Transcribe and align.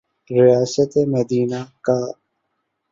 ریاست 0.29 0.91
مدینہ 1.13 1.61
کا۔ 1.85 1.97